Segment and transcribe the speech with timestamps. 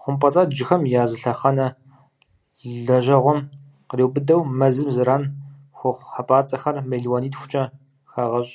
[0.00, 1.66] Хъумпӏэцӏэджхэм я зы лъэхъэнэ
[2.84, 3.40] лэжьэгъуэм
[3.88, 5.22] къриубыдэу, мэзым зэран
[5.76, 7.62] хуэхъу хьэпӏацӏэхэр мелуанитхукӏэ
[8.12, 8.54] хагъэщӏ.